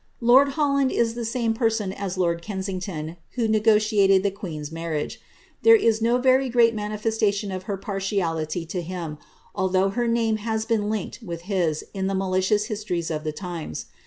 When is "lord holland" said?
0.19-0.91